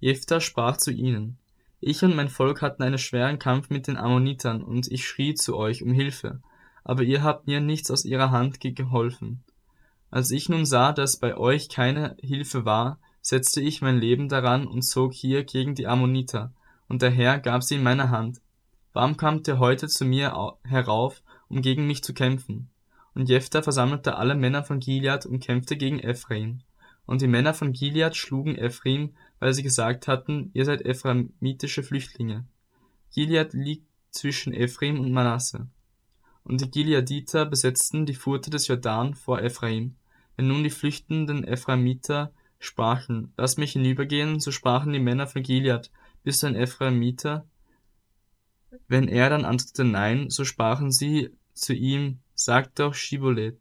Jephthah 0.01 0.41
sprach 0.41 0.79
zu 0.79 0.91
ihnen, 0.91 1.37
Ich 1.79 2.03
und 2.03 2.17
mein 2.17 2.31
Volk 2.31 2.63
hatten 2.63 2.83
einen 2.83 2.97
schweren 2.97 3.39
Kampf 3.39 3.69
mit 3.69 3.87
den 3.87 3.99
Ammonitern, 3.99 4.63
und 4.63 4.91
ich 4.91 5.07
schrie 5.07 5.35
zu 5.35 5.57
euch 5.57 5.83
um 5.83 5.93
Hilfe, 5.93 6.41
aber 6.85 7.03
ihr 7.03 7.23
habt 7.23 7.47
mir 7.47 7.61
nichts 7.61 7.91
aus 7.91 8.05
ihrer 8.05 8.31
Hand 8.31 8.59
geholfen. 8.61 9.45
Als 10.11 10.31
ich 10.31 10.49
nun 10.49 10.65
sah, 10.65 10.93
dass 10.93 11.19
bei 11.19 11.37
euch 11.37 11.69
keine 11.69 12.17
Hilfe 12.21 12.65
war, 12.65 12.99
setzte 13.23 13.61
ich 13.61 13.81
mein 13.81 13.99
Leben 13.99 14.29
daran 14.29 14.67
und 14.67 14.83
zog 14.83 15.15
hier 15.15 15.45
gegen 15.45 15.75
die 15.75 15.87
Ammoniter, 15.87 16.53
und 16.89 17.01
der 17.01 17.11
Herr 17.11 17.39
gab 17.39 17.63
sie 17.63 17.77
in 17.77 17.83
meine 17.83 18.11
Hand. 18.11 18.43
Warum 18.93 19.17
kamt 19.17 19.49
ihr 19.49 19.59
heute 19.59 19.89
zu 19.89 20.05
mir 20.05 20.59
herauf, 20.65 21.23
um 21.49 21.63
gegen 21.63 21.87
mich 21.87 22.05
zu 22.05 22.13
kämpfen? 22.13 22.69
Und 23.15 23.29
Jephthah 23.29 23.63
versammelte 23.63 24.17
alle 24.17 24.35
Männer 24.35 24.65
von 24.65 24.81
Gilead 24.81 25.25
und 25.25 25.41
kämpfte 25.41 25.77
gegen 25.77 26.01
Ephraim. 26.01 26.61
Und 27.07 27.23
die 27.23 27.29
Männer 27.29 27.55
von 27.55 27.73
Gilead 27.73 28.17
schlugen 28.17 28.57
Ephraim, 28.57 29.15
weil 29.39 29.55
sie 29.55 29.63
gesagt 29.63 30.09
hatten, 30.09 30.51
ihr 30.53 30.65
seid 30.65 30.83
ephraimitische 30.83 31.83
Flüchtlinge. 31.83 32.45
Gilead 33.15 33.53
liegt 33.53 33.87
zwischen 34.11 34.53
Ephraim 34.53 35.01
und 35.01 35.13
Manasse. 35.13 35.69
Und 36.45 36.61
die 36.61 36.71
Gileaditer 36.71 37.47
besetzten 37.47 38.05
die 38.07 38.15
Furte 38.15 38.51
des 38.51 38.67
Jordan 38.67 39.15
vor 39.15 39.41
Ephraim. 39.41 39.95
Wenn 40.37 40.49
nun 40.49 40.65
die 40.65 40.71
flüchtenden 40.71 41.45
Ephraimiter 41.45 42.33
sprachen, 42.63 43.33
lass 43.37 43.57
mich 43.57 43.73
hinübergehen, 43.73 44.39
so 44.39 44.53
sprachen 44.53 44.93
die 44.93 45.01
Männer 45.01 45.27
von 45.27 45.43
Gilead, 45.43 45.91
bist 46.23 46.43
du 46.43 46.47
ein 46.47 46.55
Ephraimiter? 46.55 47.45
Wenn 48.87 49.09
er 49.09 49.29
dann 49.31 49.45
antwortete 49.45 49.85
Nein, 49.85 50.31
so 50.31 50.45
sprachen 50.45 50.93
sie 50.93 51.31
zu 51.55 51.75
ihm, 51.75 52.21
sag 52.35 52.75
doch 52.77 52.95
Schibolet. 52.95 53.59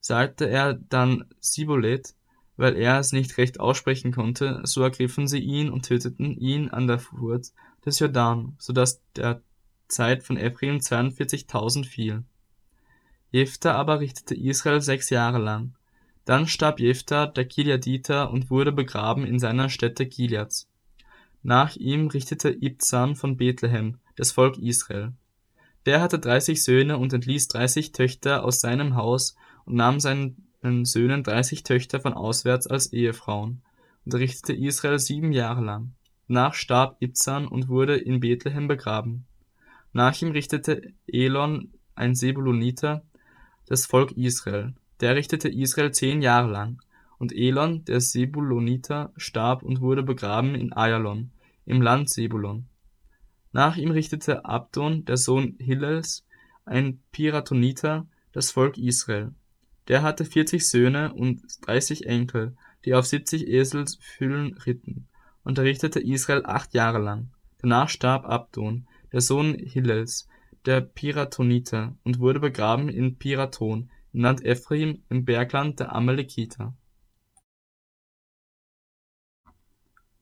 Sagte 0.00 0.48
er 0.48 0.74
dann 0.74 1.24
Sibolet, 1.40 2.14
weil 2.56 2.76
er 2.76 3.00
es 3.00 3.12
nicht 3.12 3.36
recht 3.36 3.58
aussprechen 3.58 4.12
konnte, 4.12 4.60
so 4.64 4.82
ergriffen 4.82 5.26
sie 5.26 5.40
ihn 5.40 5.68
und 5.68 5.86
töteten 5.86 6.36
ihn 6.38 6.70
an 6.70 6.86
der 6.86 7.00
Furt 7.00 7.52
des 7.84 7.98
Jordan, 7.98 8.54
so 8.58 8.72
dass 8.72 9.02
der 9.16 9.42
Zeit 9.88 10.22
von 10.22 10.36
Ephraim 10.36 10.76
42.000 10.76 11.84
fiel. 11.84 12.24
Jephthah 13.32 13.74
aber 13.74 13.98
richtete 13.98 14.36
Israel 14.36 14.80
sechs 14.80 15.10
Jahre 15.10 15.38
lang. 15.38 15.74
Dann 16.24 16.46
starb 16.46 16.78
Jephthah, 16.80 17.26
der 17.26 17.44
Gileaditer, 17.44 18.30
und 18.30 18.50
wurde 18.50 18.72
begraben 18.72 19.26
in 19.26 19.38
seiner 19.38 19.68
Stätte 19.68 20.06
Gileads. 20.06 20.68
Nach 21.42 21.74
ihm 21.74 22.06
richtete 22.06 22.50
Ibzan 22.50 23.16
von 23.16 23.36
Bethlehem, 23.36 23.98
das 24.14 24.30
Volk 24.30 24.58
Israel. 24.58 25.12
Der 25.84 26.00
hatte 26.00 26.20
dreißig 26.20 26.62
Söhne 26.62 26.96
und 26.98 27.12
entließ 27.12 27.48
dreißig 27.48 27.90
Töchter 27.90 28.44
aus 28.44 28.60
seinem 28.60 28.94
Haus 28.94 29.34
und 29.64 29.74
nahm 29.74 29.98
seinen 29.98 30.36
Söhnen 30.84 31.24
dreißig 31.24 31.64
Töchter 31.64 32.00
von 32.00 32.12
auswärts 32.12 32.68
als 32.68 32.92
Ehefrauen 32.92 33.62
und 34.04 34.14
richtete 34.14 34.52
Israel 34.52 35.00
sieben 35.00 35.32
Jahre 35.32 35.64
lang. 35.64 35.92
Danach 36.28 36.54
starb 36.54 37.02
Ibzan 37.02 37.48
und 37.48 37.68
wurde 37.68 37.96
in 37.96 38.20
Bethlehem 38.20 38.68
begraben. 38.68 39.26
Nach 39.92 40.22
ihm 40.22 40.30
richtete 40.30 40.92
Elon, 41.08 41.72
ein 41.96 42.14
Sebuloniter, 42.14 43.02
das 43.66 43.86
Volk 43.86 44.12
Israel. 44.12 44.74
Der 45.02 45.16
richtete 45.16 45.48
Israel 45.50 45.90
zehn 45.90 46.22
Jahre 46.22 46.50
lang. 46.50 46.80
Und 47.18 47.32
Elon, 47.32 47.84
der 47.84 48.00
Sebuloniter, 48.00 49.12
starb 49.16 49.62
und 49.62 49.80
wurde 49.80 50.02
begraben 50.02 50.54
in 50.54 50.72
Ayalon, 50.72 51.30
im 51.66 51.82
Land 51.82 52.08
Sebulon. 52.08 52.66
Nach 53.52 53.76
ihm 53.76 53.90
richtete 53.90 54.44
Abdon, 54.44 55.04
der 55.04 55.16
Sohn 55.16 55.56
Hillels, 55.58 56.24
ein 56.64 57.00
Piratoniter, 57.12 58.06
das 58.32 58.50
Volk 58.50 58.78
Israel. 58.78 59.34
Der 59.88 60.02
hatte 60.02 60.24
vierzig 60.24 60.68
Söhne 60.68 61.12
und 61.12 61.42
dreißig 61.66 62.06
Enkel, 62.06 62.56
die 62.84 62.94
auf 62.94 63.06
siebzig 63.06 63.46
Eselsfüllen 63.46 64.54
ritten, 64.66 65.08
und 65.44 65.58
er 65.58 65.64
richtete 65.64 66.00
Israel 66.00 66.42
acht 66.46 66.74
Jahre 66.74 66.98
lang. 66.98 67.30
Danach 67.58 67.88
starb 67.88 68.24
Abdon, 68.24 68.86
der 69.12 69.20
Sohn 69.20 69.54
Hillels, 69.54 70.28
der 70.64 70.80
Piratoniter, 70.80 71.96
und 72.04 72.20
wurde 72.20 72.40
begraben 72.40 72.88
in 72.88 73.16
Piraton, 73.16 73.90
Land 74.14 74.44
Ephraim, 74.44 75.02
im 75.08 75.24
Bergland 75.24 75.80
der 75.80 75.94
Amalekiter. 75.94 76.74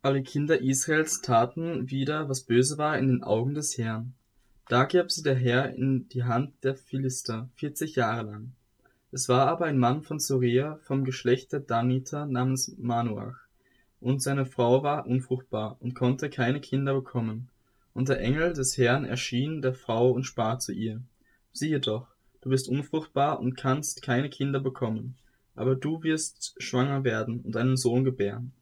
Alle 0.01 0.23
Kinder 0.23 0.61
Israels 0.61 1.23
taten 1.23 1.91
wieder, 1.91 2.29
was 2.29 2.43
böse 2.45 2.79
war 2.79 2.97
in 2.97 3.09
den 3.09 3.25
Augen 3.25 3.55
des 3.55 3.77
Herrn. 3.79 4.15
Da 4.69 4.85
gab 4.85 5.11
sie 5.11 5.25
der 5.25 5.35
Herr 5.35 5.75
in 5.75 6.09
die 6.11 6.23
Hand 6.23 6.63
der 6.63 6.77
Philister, 6.77 7.49
vierzig 7.57 7.97
Jahre 7.97 8.31
lang. 8.31 8.53
Es 9.11 9.29
war 9.29 9.49
aber 9.49 9.65
ein 9.65 9.77
Mann 9.79 10.03
von 10.03 10.21
Sorea 10.21 10.79
vom 10.83 11.05
Geschlecht 11.05 11.53
der 11.53 11.59
Daniter 11.59 12.27
namens 12.27 12.73
Manoach, 12.79 13.49
und 13.99 14.23
seine 14.23 14.47
Frau 14.47 14.85
war 14.85 15.09
unfruchtbar 15.09 15.79
und 15.81 15.97
konnte 15.97 16.31
keine 16.31 16.61
Kinder 16.61 16.95
bekommen. 16.95 17.49
Und 17.93 18.09
der 18.09 18.21
Engel 18.21 18.53
des 18.53 18.79
Herrn 18.79 19.05
erschien 19.05 19.63
der 19.63 19.75
Frau 19.75 20.13
und 20.13 20.23
sprach 20.23 20.59
zu 20.59 20.71
ihr, 20.73 21.03
siehe 21.53 21.81
doch, 21.81 22.07
du 22.41 22.51
bist 22.51 22.69
unfruchtbar 22.69 23.41
und 23.41 23.57
kannst 23.57 24.03
keine 24.03 24.31
Kinder 24.31 24.61
bekommen, 24.61 25.17
aber 25.55 25.75
du 25.75 26.03
wirst 26.03 26.55
schwanger 26.63 27.05
werden 27.05 27.41
und 27.41 27.57
einen 27.57 27.77
Sohn 27.77 28.05
gebären. 28.05 28.53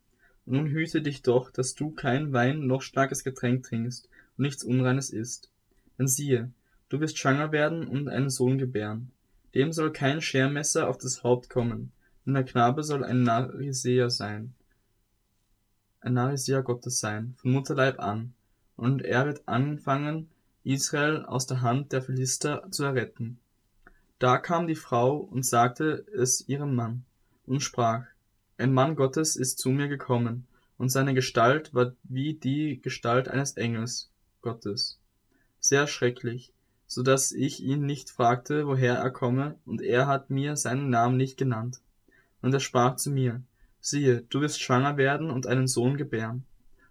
Und 0.46 0.54
nun 0.54 0.66
hüte 0.68 1.02
dich 1.02 1.22
doch, 1.22 1.50
dass 1.50 1.74
du 1.74 1.90
kein 1.90 2.32
Wein 2.32 2.66
noch 2.66 2.82
starkes 2.82 3.24
Getränk 3.24 3.64
trinkst 3.64 4.08
und 4.36 4.42
nichts 4.42 4.64
Unreines 4.64 5.10
isst. 5.10 5.50
Denn 5.98 6.08
siehe, 6.08 6.50
du 6.88 7.00
wirst 7.00 7.18
schwanger 7.18 7.52
werden 7.52 7.86
und 7.86 8.08
einen 8.08 8.30
Sohn 8.30 8.58
gebären. 8.58 9.10
Dem 9.54 9.72
soll 9.72 9.92
kein 9.92 10.20
Schermesser 10.20 10.88
auf 10.88 10.98
das 10.98 11.22
Haupt 11.22 11.50
kommen, 11.50 11.92
denn 12.24 12.34
der 12.34 12.44
Knabe 12.44 12.82
soll 12.82 13.04
ein 13.04 13.22
Nariseer 13.22 14.10
sein, 14.10 14.54
ein 16.00 16.14
Nariseer 16.14 16.62
Gottes 16.62 17.00
sein, 17.00 17.34
von 17.38 17.52
Mutterleib 17.52 17.98
an, 17.98 18.34
und 18.76 19.02
er 19.02 19.26
wird 19.26 19.42
anfangen, 19.46 20.28
Israel 20.62 21.24
aus 21.24 21.46
der 21.46 21.62
Hand 21.62 21.92
der 21.92 22.02
Philister 22.02 22.70
zu 22.70 22.84
erretten. 22.84 23.38
Da 24.18 24.38
kam 24.38 24.66
die 24.66 24.74
Frau 24.74 25.16
und 25.16 25.46
sagte 25.46 26.04
es 26.14 26.48
ihrem 26.48 26.74
Mann 26.74 27.04
und 27.46 27.62
sprach, 27.62 28.04
ein 28.56 28.72
Mann 28.72 28.96
Gottes 28.96 29.36
ist 29.36 29.58
zu 29.58 29.70
mir 29.70 29.88
gekommen, 29.88 30.46
und 30.76 30.90
seine 30.90 31.14
Gestalt 31.14 31.74
war 31.74 31.94
wie 32.04 32.34
die 32.34 32.80
Gestalt 32.80 33.28
eines 33.28 33.56
Engels 33.56 34.10
Gottes, 34.42 34.98
sehr 35.60 35.86
schrecklich, 35.86 36.52
so 36.86 37.02
dass 37.02 37.32
ich 37.32 37.62
ihn 37.62 37.84
nicht 37.84 38.10
fragte, 38.10 38.66
woher 38.66 38.94
er 38.94 39.10
komme, 39.10 39.56
und 39.66 39.82
er 39.82 40.06
hat 40.06 40.30
mir 40.30 40.56
seinen 40.56 40.90
Namen 40.90 41.16
nicht 41.16 41.36
genannt. 41.36 41.80
Und 42.42 42.54
er 42.54 42.60
sprach 42.60 42.96
zu 42.96 43.10
mir, 43.10 43.42
siehe, 43.80 44.22
du 44.28 44.40
wirst 44.40 44.60
schwanger 44.60 44.96
werden 44.96 45.30
und 45.30 45.46
einen 45.46 45.66
Sohn 45.66 45.96
gebären 45.96 46.44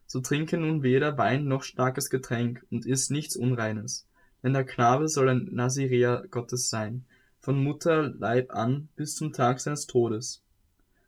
so 0.07 0.21
trinke 0.21 0.57
nun 0.57 0.83
weder 0.83 1.17
Wein 1.17 1.45
noch 1.45 1.63
starkes 1.63 2.09
Getränk 2.09 2.65
und 2.71 2.85
iss 2.85 3.09
nichts 3.09 3.35
Unreines. 3.35 4.07
Denn 4.41 4.53
der 4.53 4.63
Knabe 4.63 5.09
soll 5.09 5.29
ein 5.29 5.49
Nazireer 5.51 6.25
Gottes 6.31 6.69
sein, 6.69 7.05
von 7.47 7.63
Mutterleib 7.63 8.53
an 8.53 8.89
bis 8.97 9.15
zum 9.15 9.31
Tag 9.31 9.61
seines 9.61 9.87
Todes. 9.87 10.43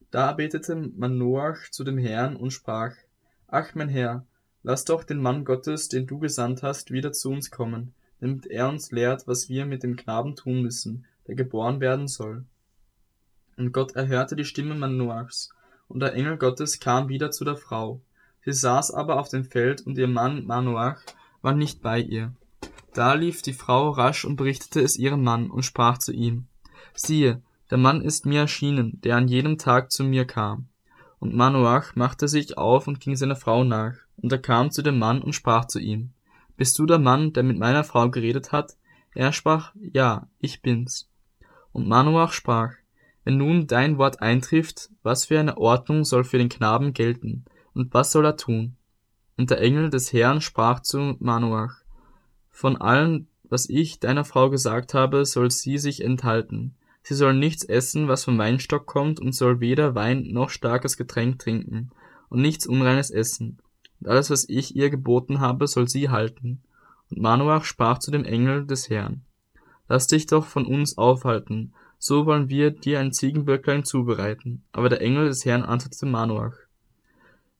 Da 0.10 0.31
betete 0.31 0.74
Manoach 0.74 1.69
zu 1.69 1.84
dem 1.84 1.98
Herrn 1.98 2.38
und 2.38 2.51
sprach, 2.51 2.96
Ach 3.50 3.75
mein 3.75 3.89
Herr, 3.89 4.25
lass 4.63 4.86
doch 4.86 5.03
den 5.03 5.22
Mann 5.22 5.43
Gottes, 5.43 5.89
den 5.89 6.08
du 6.08 6.17
gesandt 6.17 6.63
hast, 6.63 6.91
wieder 6.91 7.12
zu 7.12 7.29
uns 7.29 7.51
kommen, 7.51 7.93
damit 8.22 8.48
er 8.48 8.69
uns 8.69 8.89
lehrt, 8.93 9.27
was 9.27 9.50
wir 9.50 9.65
mit 9.65 9.84
dem 9.84 9.98
Knaben 9.98 10.38
tun 10.38 10.62
müssen, 10.62 11.05
der 11.27 11.36
geboren 11.36 11.81
werden 11.81 12.08
soll. 12.08 12.46
Und 13.58 13.74
Gott 13.74 13.98
erhörte 13.98 14.38
die 14.38 14.46
Stimme 14.46 14.75
Manoachs, 14.75 15.50
und 15.89 16.00
der 16.00 16.13
Engel 16.13 16.38
Gottes 16.38 16.79
kam 16.79 17.10
wieder 17.10 17.31
zu 17.31 17.43
der 17.43 17.58
Frau. 17.58 18.00
Sie 18.46 18.53
saß 18.53 18.91
aber 18.91 19.19
auf 19.19 19.27
dem 19.27 19.43
Feld, 19.43 19.86
und 19.86 19.98
ihr 19.98 20.08
Mann 20.08 20.46
Manoach 20.46 21.01
war 21.41 21.53
nicht 21.53 21.81
bei 21.81 22.00
ihr. 22.00 22.31
Da 23.00 23.13
lief 23.13 23.41
die 23.41 23.53
Frau 23.53 23.91
rasch 23.91 24.25
und 24.25 24.36
berichtete 24.36 24.82
es 24.82 24.98
ihrem 24.98 25.24
Mann 25.24 25.50
und 25.50 25.63
sprach 25.63 26.00
zu 26.00 26.12
ihm, 26.12 26.48
siehe, 26.94 27.41
der 27.72 27.77
Mann 27.77 28.01
ist 28.01 28.25
mir 28.25 28.41
erschienen, 28.41 29.00
der 29.06 29.15
an 29.15 29.29
jedem 29.29 29.58
Tag 29.58 29.89
zu 29.89 30.03
mir 30.03 30.25
kam. 30.25 30.68
Und 31.18 31.34
Manoach 31.34 31.96
machte 31.96 32.27
sich 32.27 32.58
auf 32.58 32.89
und 32.89 33.00
ging 33.00 33.15
seiner 33.15 33.38
Frau 33.38 33.63
nach, 33.63 33.94
und 34.18 34.34
er 34.34 34.38
kam 34.38 34.70
zu 34.70 34.82
dem 34.82 35.00
Mann 35.00 35.22
und 35.22 35.32
sprach 35.32 35.63
zu 35.63 35.79
ihm, 35.79 36.12
Bist 36.58 36.77
du 36.77 36.86
der 36.86 37.00
Mann, 37.00 37.32
der 37.32 37.44
mit 37.44 37.58
meiner 37.58 37.86
Frau 37.86 38.10
geredet 38.10 38.51
hat? 38.51 38.75
Er 39.15 39.32
sprach, 39.32 39.74
Ja, 39.79 40.27
ich 40.39 40.62
bin's. 40.62 41.10
Und 41.72 41.88
Manoach 41.88 42.34
sprach, 42.34 42.74
Wenn 43.24 43.38
nun 43.38 43.65
dein 43.65 43.98
Wort 43.98 44.22
eintrifft, 44.22 44.89
was 45.03 45.24
für 45.24 45.39
eine 45.39 45.58
Ordnung 45.58 46.03
soll 46.03 46.25
für 46.25 46.38
den 46.38 46.50
Knaben 46.50 46.91
gelten, 46.91 47.46
und 47.74 47.94
was 47.94 48.12
soll 48.12 48.25
er 48.25 48.36
tun? 48.36 48.75
Und 49.38 49.51
der 49.51 49.62
Engel 49.62 49.89
des 49.89 50.12
Herrn 50.12 50.41
sprach 50.41 50.82
zu 50.82 51.15
Manoach, 51.20 51.86
von 52.60 52.75
allem, 52.75 53.28
was 53.46 53.70
ich 53.70 54.01
deiner 54.01 54.25
Frau 54.25 54.50
gesagt 54.50 54.94
habe, 54.94 55.25
soll 55.25 55.50
sie 55.50 55.78
sich 55.78 56.04
enthalten. 56.04 56.75
Sie 57.04 57.16
soll 57.16 57.34
nichts 57.34 57.63
essen, 57.63 58.10
was 58.10 58.25
vom 58.25 58.38
Weinstock 58.38 58.86
kommt, 58.86 59.22
und 59.22 59.34
soll 59.34 59.62
weder 59.62 59.96
Wein 59.96 60.28
noch 60.32 60.50
starkes 60.50 60.98
Getränk 60.98 61.39
trinken, 61.39 61.92
und 62.28 62.42
nichts 62.42 62.68
Unreines 62.68 63.12
essen. 63.12 63.60
Und 64.01 64.10
alles, 64.10 64.30
was 64.30 64.50
ich 64.50 64.75
ihr 64.75 64.89
geboten 64.89 65.39
habe, 65.39 65.68
soll 65.68 65.88
sie 65.88 66.10
halten. 66.10 66.62
Und 67.10 67.22
Manoach 67.22 67.63
sprach 67.63 68.00
zu 68.00 68.12
dem 68.12 68.25
Engel 68.25 68.66
des 68.66 68.89
Herrn, 68.89 69.22
Lass 69.88 70.08
dich 70.08 70.25
doch 70.25 70.46
von 70.46 70.66
uns 70.66 70.98
aufhalten, 70.98 71.72
so 71.98 72.25
wollen 72.25 72.50
wir 72.50 72.72
dir 72.72 73.00
ein 73.00 73.13
Ziegenböcklein 73.13 73.86
zubereiten. 73.86 74.63
Aber 74.74 74.89
der 74.89 75.00
Engel 75.00 75.30
des 75.30 75.46
Herrn 75.46 75.63
antwortete 75.63 76.08
Manoach, 76.08 76.58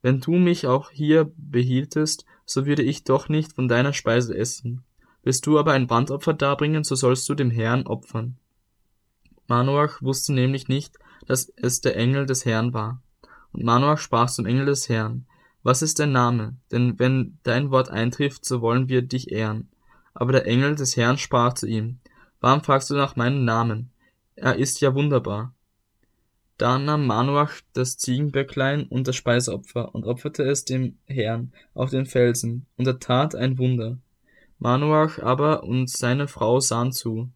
wenn 0.02 0.20
du 0.20 0.34
mich 0.34 0.68
auch 0.68 0.92
hier 0.92 1.32
behieltest, 1.38 2.26
so 2.46 2.66
würde 2.66 2.84
ich 2.84 3.06
doch 3.06 3.30
nicht 3.30 3.54
von 3.54 3.70
deiner 3.70 3.94
Speise 3.94 4.38
essen. 4.38 4.84
Willst 5.24 5.46
du 5.46 5.60
aber 5.60 5.74
ein 5.74 5.88
Brandopfer 5.88 6.34
darbringen, 6.34 6.84
so 6.84 6.96
sollst 6.96 7.28
du 7.30 7.36
dem 7.36 7.52
Herrn 7.52 7.86
opfern. 7.86 8.38
Manoach 9.48 10.02
wusste 10.02 10.34
nämlich 10.34 10.68
nicht, 10.68 10.98
dass 11.26 11.52
es 11.56 11.82
der 11.82 11.96
Engel 11.96 12.26
des 12.26 12.46
Herrn 12.46 12.74
war. 12.74 13.02
Und 13.52 13.64
Manoach 13.64 14.00
sprach 14.00 14.30
zum 14.30 14.46
Engel 14.46 14.68
des 14.68 14.90
Herrn, 14.90 15.26
was 15.64 15.82
ist 15.82 16.00
dein 16.00 16.12
Name? 16.12 16.56
Denn 16.72 16.98
wenn 17.00 17.38
dein 17.44 17.72
Wort 17.72 17.90
eintrifft, 17.90 18.46
so 18.46 18.62
wollen 18.62 18.88
wir 18.88 19.02
dich 19.02 19.32
ehren. 19.32 19.70
Aber 20.14 20.32
der 20.32 20.46
Engel 20.46 20.76
des 20.76 20.96
Herrn 20.96 21.18
sprach 21.18 21.54
zu 21.54 21.68
ihm, 21.68 22.00
warum 22.40 22.64
fragst 22.64 22.90
du 22.90 22.96
nach 22.96 23.16
meinem 23.16 23.44
Namen? 23.44 23.92
Er 24.36 24.56
ist 24.56 24.80
ja 24.80 24.96
wunderbar. 24.96 25.54
Da 26.58 26.78
nahm 26.78 27.08
Manoach 27.08 27.62
das 27.74 27.98
Ziegenböcklein 27.98 28.84
und 28.84 29.08
das 29.08 29.16
Speiseopfer 29.16 29.94
und 29.96 30.06
opferte 30.06 30.44
es 30.44 30.66
dem 30.66 30.98
Herrn 31.06 31.54
auf 31.74 31.90
den 31.90 32.06
Felsen, 32.06 32.66
und 32.76 32.86
er 32.86 33.00
tat 33.00 33.34
ein 33.34 33.58
Wunder. 33.58 33.98
Manoach 34.60 35.20
aber 35.20 35.64
und 35.64 35.90
seine 35.90 36.28
Frau 36.28 36.60
sahen 36.60 36.92
zu. 36.92 37.30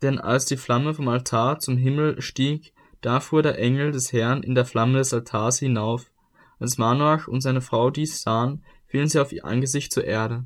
Denn 0.00 0.18
als 0.18 0.46
die 0.46 0.56
Flamme 0.56 0.94
vom 0.94 1.08
Altar 1.08 1.58
zum 1.58 1.76
Himmel 1.76 2.20
stieg, 2.22 2.72
da 3.02 3.20
fuhr 3.20 3.42
der 3.42 3.58
Engel 3.58 3.92
des 3.92 4.12
Herrn 4.12 4.42
in 4.42 4.54
der 4.54 4.64
Flamme 4.64 4.98
des 4.98 5.12
Altars 5.12 5.58
hinauf. 5.58 6.10
Als 6.58 6.78
Manoach 6.78 7.28
und 7.28 7.42
seine 7.42 7.60
Frau 7.60 7.90
dies 7.90 8.22
sahen, 8.22 8.64
fielen 8.86 9.08
sie 9.08 9.20
auf 9.20 9.32
ihr 9.32 9.44
Angesicht 9.44 9.92
zur 9.92 10.04
Erde. 10.04 10.44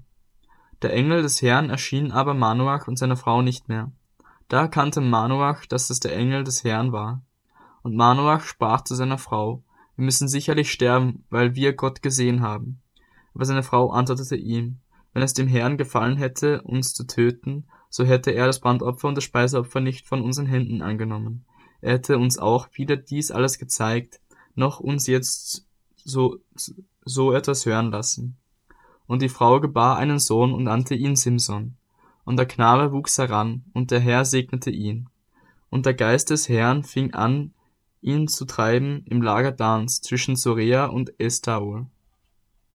Der 0.82 0.92
Engel 0.92 1.22
des 1.22 1.42
Herrn 1.42 1.70
erschien 1.70 2.10
aber 2.10 2.34
Manoach 2.34 2.88
und 2.88 2.98
seiner 2.98 3.16
Frau 3.16 3.42
nicht 3.42 3.68
mehr. 3.68 3.92
Da 4.48 4.62
erkannte 4.62 5.00
Manoach, 5.00 5.66
dass 5.66 5.90
es 5.90 6.00
der 6.00 6.16
Engel 6.16 6.42
des 6.42 6.64
Herrn 6.64 6.92
war. 6.92 7.22
Und 7.82 7.94
Manoach 7.94 8.42
sprach 8.42 8.82
zu 8.82 8.96
seiner 8.96 9.18
Frau, 9.18 9.62
wir 9.94 10.04
müssen 10.04 10.28
sicherlich 10.28 10.72
sterben, 10.72 11.24
weil 11.30 11.54
wir 11.54 11.72
Gott 11.74 12.02
gesehen 12.02 12.40
haben. 12.40 12.80
Aber 13.34 13.44
seine 13.44 13.62
Frau 13.62 13.90
antwortete 13.90 14.36
ihm, 14.36 14.78
wenn 15.18 15.24
es 15.24 15.34
dem 15.34 15.48
Herrn 15.48 15.76
gefallen 15.76 16.16
hätte, 16.16 16.62
uns 16.62 16.94
zu 16.94 17.04
töten, 17.04 17.66
so 17.90 18.04
hätte 18.04 18.30
er 18.30 18.46
das 18.46 18.60
Brandopfer 18.60 19.08
und 19.08 19.16
das 19.16 19.24
Speiseopfer 19.24 19.80
nicht 19.80 20.06
von 20.06 20.22
unseren 20.22 20.46
Händen 20.46 20.80
angenommen. 20.80 21.44
Er 21.80 21.94
hätte 21.94 22.18
uns 22.18 22.38
auch 22.38 22.68
wieder 22.74 22.96
dies 22.96 23.32
alles 23.32 23.58
gezeigt, 23.58 24.20
noch 24.54 24.78
uns 24.78 25.08
jetzt 25.08 25.66
so, 25.96 26.38
so 27.04 27.32
etwas 27.32 27.66
hören 27.66 27.90
lassen. 27.90 28.36
Und 29.08 29.20
die 29.20 29.28
Frau 29.28 29.58
gebar 29.58 29.96
einen 29.96 30.20
Sohn 30.20 30.52
und 30.52 30.62
nannte 30.62 30.94
ihn 30.94 31.16
Simson. 31.16 31.74
Und 32.24 32.36
der 32.36 32.46
Knabe 32.46 32.92
wuchs 32.92 33.18
heran, 33.18 33.64
und 33.72 33.90
der 33.90 33.98
Herr 33.98 34.24
segnete 34.24 34.70
ihn. 34.70 35.08
Und 35.68 35.84
der 35.84 35.94
Geist 35.94 36.30
des 36.30 36.48
Herrn 36.48 36.84
fing 36.84 37.12
an, 37.12 37.54
ihn 38.00 38.28
zu 38.28 38.44
treiben 38.44 39.02
im 39.06 39.20
Lager 39.20 39.50
Dans 39.50 40.00
zwischen 40.00 40.36
Sorea 40.36 40.86
und 40.86 41.18
Estaol. 41.18 41.86